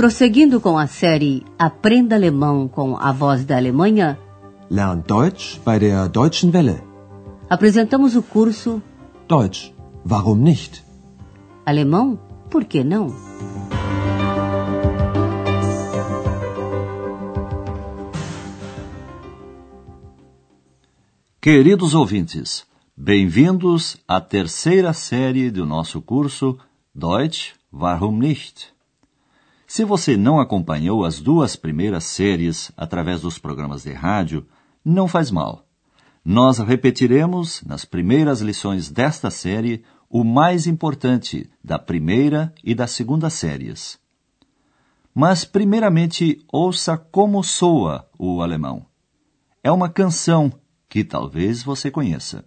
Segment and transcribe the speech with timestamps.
[0.00, 4.18] Prosseguindo com a série Aprenda Alemão com a Voz da Alemanha,
[4.70, 6.82] Lernt Deutsch bei der Deutschen Welle.
[7.50, 8.82] apresentamos o curso
[9.28, 9.74] Deutsch,
[10.10, 10.82] warum nicht?
[11.66, 12.18] Alemão,
[12.48, 13.14] por que não?
[21.42, 22.64] Queridos ouvintes,
[22.96, 26.56] bem-vindos à terceira série do nosso curso
[26.94, 28.79] Deutsch, warum nicht?
[29.70, 34.44] Se você não acompanhou as duas primeiras séries através dos programas de rádio,
[34.84, 35.64] não faz mal.
[36.24, 43.30] Nós repetiremos, nas primeiras lições desta série, o mais importante da primeira e da segunda
[43.30, 43.96] séries.
[45.14, 48.84] Mas, primeiramente, ouça como soa o alemão.
[49.62, 50.52] É uma canção
[50.88, 52.44] que talvez você conheça.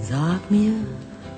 [0.00, 1.07] Sag mir,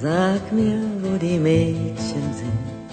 [0.00, 2.88] Sag mir, wo die Mädchen sind,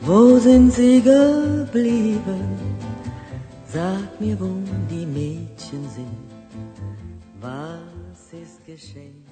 [0.00, 2.58] wo sind sie geblieben?
[3.68, 4.60] Sag mir, wo
[4.90, 6.18] die Mädchen sind,
[7.40, 9.22] was ist geschehen?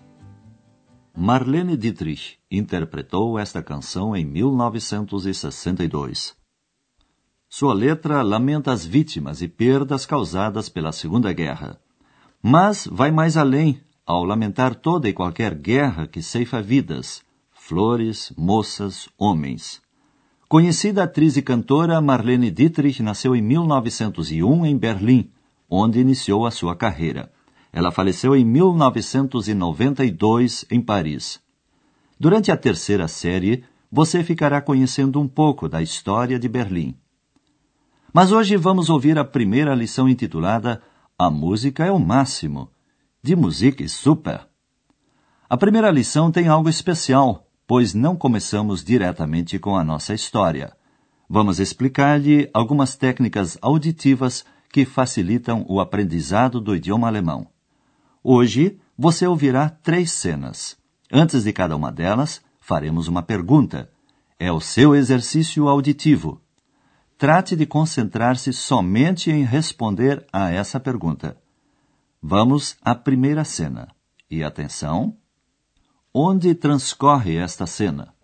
[1.17, 6.37] Marlene Dietrich interpretou esta canção em 1962.
[7.49, 11.81] Sua letra lamenta as vítimas e perdas causadas pela Segunda Guerra,
[12.41, 19.09] mas vai mais além ao lamentar toda e qualquer guerra que ceifa vidas, flores, moças,
[19.19, 19.83] homens.
[20.49, 25.29] Conhecida atriz e cantora, Marlene Dietrich nasceu em 1901 em Berlim,
[25.69, 27.33] onde iniciou a sua carreira.
[27.73, 31.41] Ela faleceu em 1992 em Paris.
[32.19, 36.95] Durante a terceira série, você ficará conhecendo um pouco da história de Berlim.
[38.13, 40.81] Mas hoje vamos ouvir a primeira lição intitulada
[41.19, 42.71] A Música é o Máximo,
[43.27, 44.47] de Musik Super.
[45.51, 50.73] A primeira lição tem algo especial, pois não começamos diretamente com a nossa história.
[51.29, 57.49] Vamos explicar-lhe algumas técnicas auditivas que facilitam o aprendizado do idioma alemão.
[58.23, 60.77] Hoje você ouvirá três cenas.
[61.13, 63.91] Antes de cada uma delas, faremos uma pergunta.
[64.39, 66.41] É o seu exercício auditivo.
[67.19, 71.37] Trate de concentrar-se somente em responder a essa pergunta.
[72.23, 73.89] Vamos à primeira cena.
[74.31, 75.17] E atenção!
[76.13, 78.15] Onde transcorre esta cena?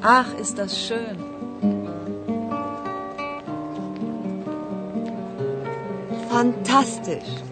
[0.00, 1.27] Ach, ist das schön.
[6.38, 7.42] Fantastisch.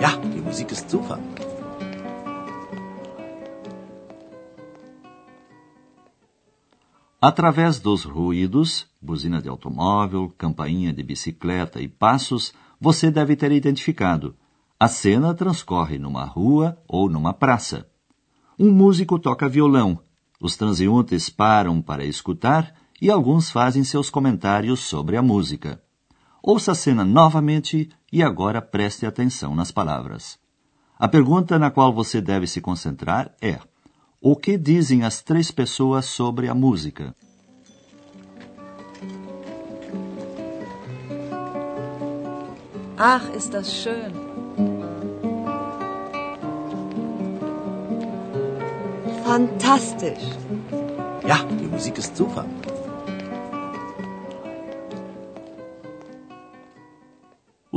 [0.00, 1.18] Ja, die Musik ist super.
[7.20, 14.36] Através dos ruídos, buzina de automóvel, campainha de bicicleta e passos, você deve ter identificado.
[14.78, 17.88] A cena transcorre numa rua ou numa praça.
[18.56, 19.98] Um músico toca violão,
[20.40, 22.72] os transeuntes param para escutar
[23.02, 25.84] e alguns fazem seus comentários sobre a música.
[26.48, 30.38] Ouça a cena novamente e agora preste atenção nas palavras.
[30.96, 33.58] A pergunta na qual você deve se concentrar é:
[34.20, 37.12] o que dizem as três pessoas sobre a música?
[42.96, 44.12] Ach, ist das schön.
[49.24, 50.30] Fantastisch.
[51.26, 52.44] Ja, die Musik ist super.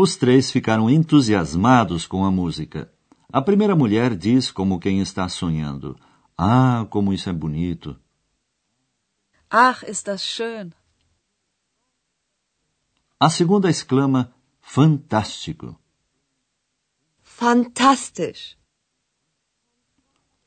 [0.01, 2.89] Os três ficaram entusiasmados com a música.
[3.33, 5.99] A primeira mulher diz como quem está sonhando:
[6.37, 7.99] Ah, como isso é bonito!
[9.49, 10.71] Ach, ist das schön.
[13.19, 15.77] A segunda exclama: Fantástico!
[17.21, 18.57] Fantastisch.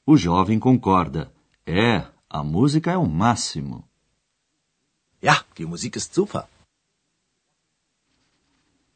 [0.07, 1.31] O jovem concorda:
[1.67, 3.87] É, a música é o máximo.
[5.23, 6.49] Ja, die Musik ist super.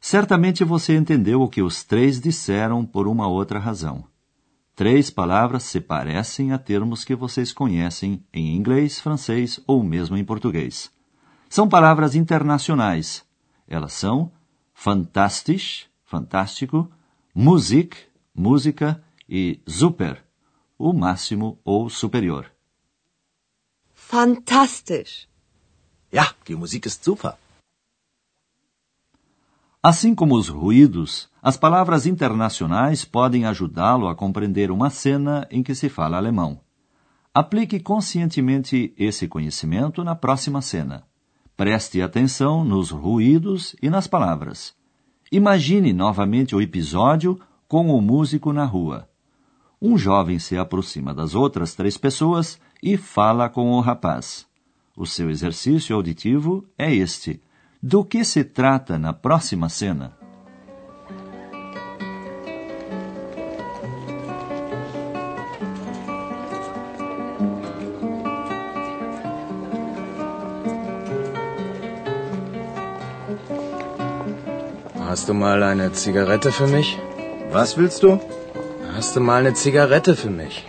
[0.09, 4.05] Certamente você entendeu o que os três disseram por uma outra razão.
[4.73, 10.23] Três palavras se parecem a termos que vocês conhecem em inglês, francês ou mesmo em
[10.23, 10.89] português.
[11.49, 13.25] São palavras internacionais.
[13.67, 14.31] Elas são
[14.73, 16.89] fantastisch, fantástico,
[17.35, 17.97] Musik,
[18.33, 20.23] música e super,
[20.79, 22.49] o máximo ou superior.
[23.93, 25.27] Fantastisch.
[26.13, 27.35] Ja, die Musik ist super.
[29.89, 35.73] Assim como os ruídos, as palavras internacionais podem ajudá-lo a compreender uma cena em que
[35.73, 36.59] se fala alemão.
[37.33, 41.05] Aplique conscientemente esse conhecimento na próxima cena.
[41.55, 44.75] Preste atenção nos ruídos e nas palavras.
[45.31, 49.07] Imagine novamente o episódio com o músico na rua.
[49.81, 54.45] Um jovem se aproxima das outras três pessoas e fala com o rapaz.
[54.97, 57.41] O seu exercício auditivo é este.
[57.89, 60.11] Do que se trata na próxima cena?
[75.07, 76.99] Hast du mal eine Zigarette für mich?
[77.53, 78.19] Was willst du?
[78.97, 80.67] Hast du mal eine Zigarette für mich?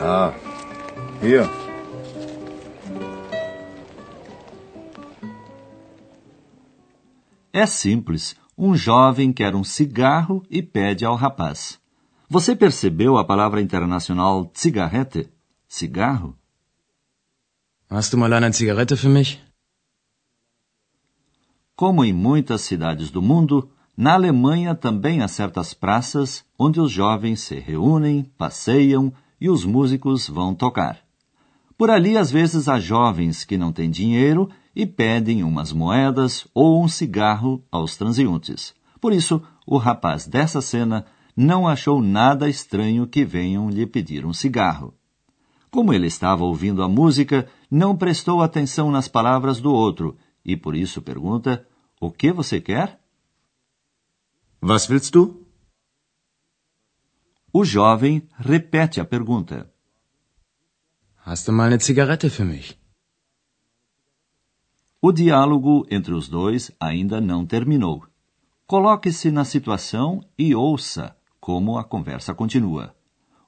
[0.00, 0.32] Ja.
[1.20, 1.46] Hier.
[7.58, 8.36] É simples.
[8.56, 11.76] Um jovem quer um cigarro e pede ao rapaz.
[12.30, 15.28] Você percebeu a palavra internacional cigarrete?
[15.66, 16.36] Cigarro?
[17.90, 19.40] Hast du mal eine Zigarette für mich?
[21.74, 27.40] Como em muitas cidades do mundo, na Alemanha também há certas praças onde os jovens
[27.40, 31.00] se reúnem, passeiam e os músicos vão tocar.
[31.76, 36.80] Por ali, às vezes, há jovens que não têm dinheiro e pedem umas moedas ou
[36.80, 38.72] um cigarro aos transeuntes.
[39.00, 41.04] Por isso, o rapaz dessa cena
[41.36, 44.94] não achou nada estranho que venham lhe pedir um cigarro.
[45.68, 50.76] Como ele estava ouvindo a música, não prestou atenção nas palavras do outro e por
[50.76, 51.66] isso pergunta:
[52.00, 53.00] O que você quer?
[54.62, 55.44] Was willst du?
[57.52, 59.68] O jovem repete a pergunta.
[61.26, 62.77] Hast du mal eine Zigarette für mich?
[65.00, 68.02] O diálogo entre os dois ainda não terminou.
[68.66, 72.92] Coloque-se na situação e ouça como a conversa continua.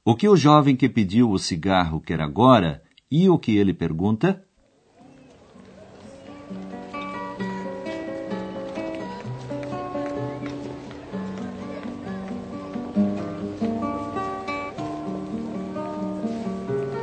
[0.04, 2.80] O que o jovem que pediu o cigarro quer agora
[3.10, 4.44] e o que ele pergunta?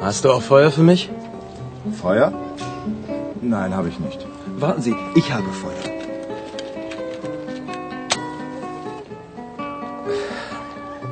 [0.02, 1.10] Hast du auch Feuer für mich?
[2.02, 2.32] Feuer?
[3.42, 4.37] Nein, habe ich nicht.
[4.58, 5.84] Warten Sie, ich habe Feuer.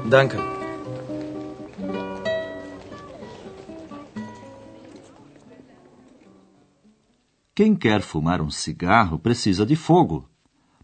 [0.09, 0.37] Danke.
[7.53, 10.27] Quem quer fumar um cigarro precisa de fogo.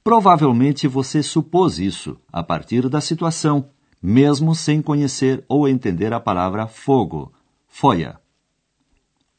[0.03, 6.67] Provavelmente você supôs isso a partir da situação, mesmo sem conhecer ou entender a palavra
[6.67, 7.33] fogo,
[7.67, 8.19] Feuer.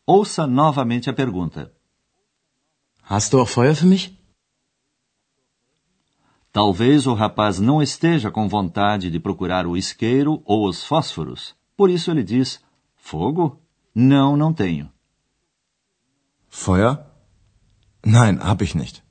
[0.05, 1.73] Ouça novamente a pergunta.
[3.03, 4.17] Hast du auch Feuer für mich?
[6.53, 11.57] Talvez o rapaz não esteja com vontade de procurar o isqueiro ou os fósforos.
[11.77, 12.63] Por isso ele diz:
[12.97, 13.59] Fogo?
[13.95, 14.91] Não, não tenho.
[16.49, 16.99] Feuer?
[18.05, 19.03] Nein, hab ich nicht.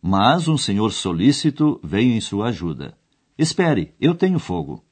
[0.00, 2.98] Mas um senhor solícito veio em sua ajuda.
[3.38, 4.84] Espere, eu tenho fogo.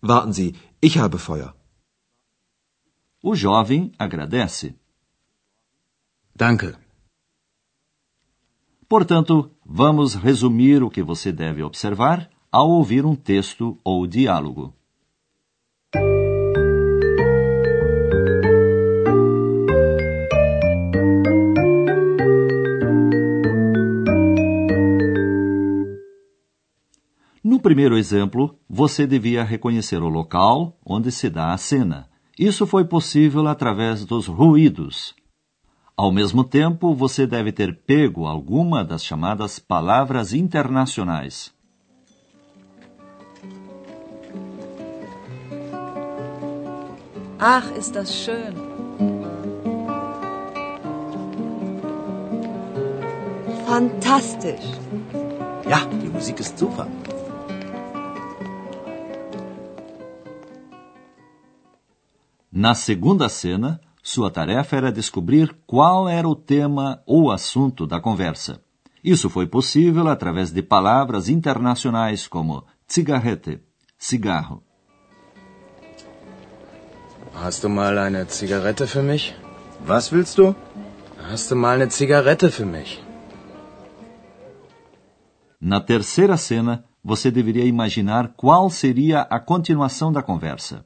[0.00, 1.54] Warten Sie, ich habe Feuer.
[3.22, 4.74] O jovem agradece.
[6.34, 6.74] Danke.
[8.88, 14.74] Portanto, vamos resumir o que você deve observar ao ouvir um texto ou diálogo.
[27.42, 32.08] No primeiro exemplo, você devia reconhecer o local onde se dá a cena.
[32.38, 35.14] Isso foi possível através dos ruídos.
[35.96, 41.52] Ao mesmo tempo, você deve ter pego alguma das chamadas palavras internacionais.
[47.38, 48.54] Ach, ist das schön.
[53.66, 54.64] Fantastisch.
[55.68, 56.86] Ja, die Musik ist super.
[62.50, 63.80] Na segunda cena,
[64.12, 68.60] sua tarefa era descobrir qual era o tema ou assunto da conversa.
[69.02, 73.62] Isso foi possível através de palavras internacionais como Zigarette,
[73.98, 74.62] cigarro.
[77.34, 79.34] Hast du mal eine Zigarette für mich?
[79.88, 80.54] Was willst du?
[81.30, 83.02] Hast du mal eine Zigarette für mich?
[85.58, 90.84] Na terceira cena, você deveria imaginar qual seria a continuação da conversa.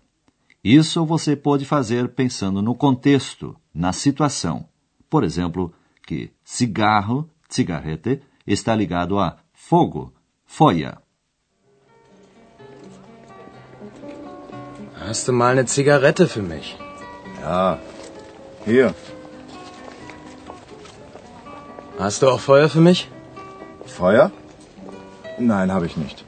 [0.69, 4.69] Isso você pode fazer pensando no contexto, na situação.
[5.09, 5.73] Por exemplo,
[6.05, 10.13] que cigarro, cigarrete, está ligado a fogo,
[10.45, 10.99] Feuer.
[14.97, 16.77] Hast du mal eine Zigarette für mich?
[17.43, 17.79] Ja.
[18.65, 18.93] Hier.
[21.97, 23.09] Hast du auch Feuer für mich?
[23.85, 24.33] Feuer?
[25.39, 26.26] Nein, habe ich nicht.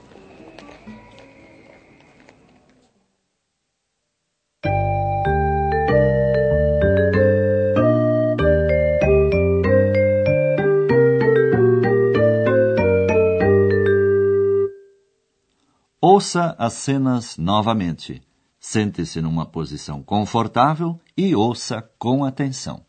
[16.19, 18.21] Ouça as cenas novamente.
[18.59, 22.85] Sente-se numa posição confortável e ouça com atenção.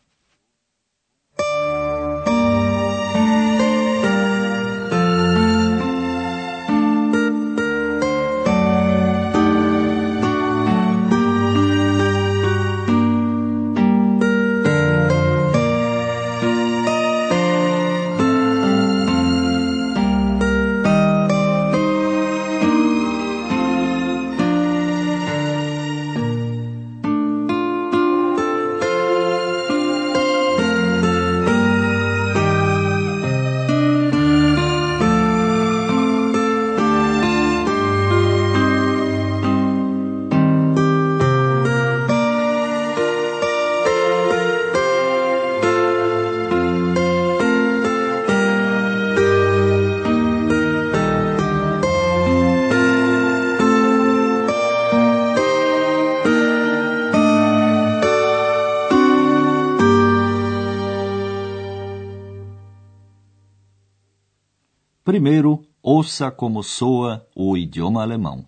[65.10, 68.44] Primeiro, ouça como soa o idioma alemão.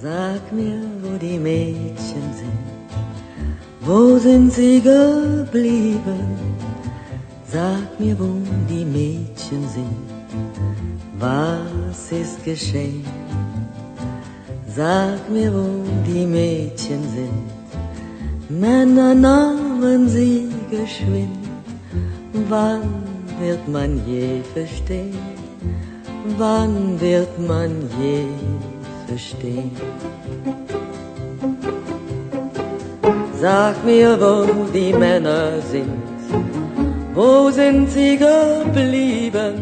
[0.00, 2.62] Sag mir, wo die Mädchen sind,
[3.82, 6.22] wo sind sie geblieben?
[7.44, 8.30] Sag mir, wo
[8.68, 10.06] die Mädchen sind,
[11.18, 13.04] was ist geschehen?
[14.68, 17.44] Sag mir, wo die Mädchen sind,
[18.48, 21.44] Männer nahmen sie geschwind,
[22.48, 25.18] wann wird man je verstehen?
[26.38, 28.26] Wann wird man je
[29.06, 29.70] verstehen?
[33.40, 36.02] Sag mir, wo die Männer sind,
[37.14, 39.54] wo sind sie geblieben?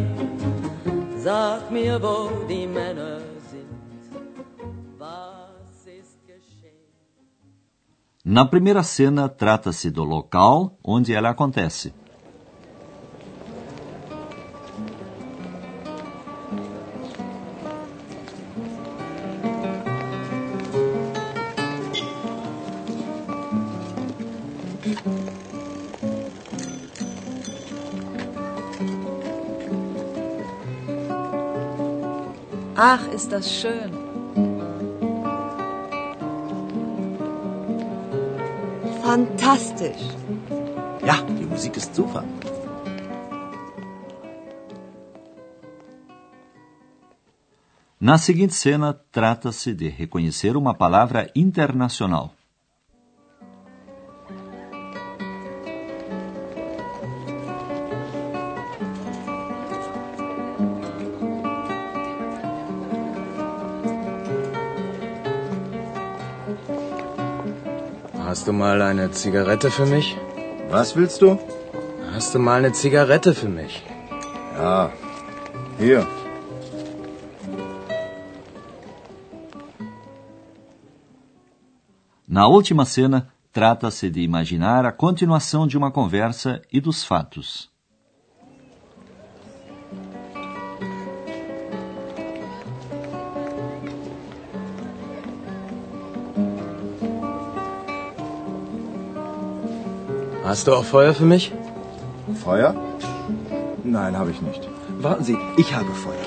[1.19, 3.33] Sag mir, wo die Männer sind?
[8.25, 11.93] Na primeira cena, trata-se do local onde ela acontece.
[32.75, 33.91] Ach, ist das schön.
[39.03, 40.05] Fantastisch.
[41.05, 42.25] Ja, die Musik ist super.
[48.01, 52.31] Na seguinte cena, trata-se de reconhecer uma palavra internacional.
[68.33, 70.17] Hast du mal eine Zigarette für mich?
[70.71, 71.39] Was willst du?
[72.15, 73.83] Hast du mal eine Zigarette für mich?
[74.57, 74.91] Ja.
[75.79, 76.07] Hier.
[82.27, 87.72] Na última cena, trata-se de imaginar a continuação de uma conversa e dos fatos.
[100.53, 101.51] Hast du auch Feuer für mich?
[102.45, 102.75] Feuer?
[103.83, 104.61] Nein, habe ich nicht.
[105.01, 106.27] Warten Sie, ich habe Feuer.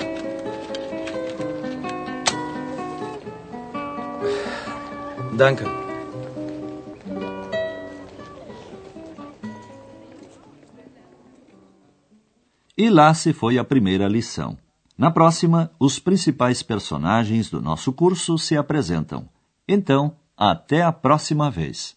[5.38, 5.64] Danke.
[12.76, 14.58] E lá se foi a primeira lição.
[14.98, 19.28] Na próxima, os principais personagens do nosso curso se apresentam.
[19.68, 21.96] Então, até a próxima vez.